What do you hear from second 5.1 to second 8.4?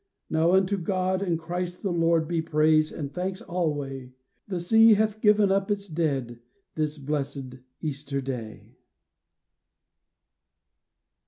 given up its dead This blessed Easter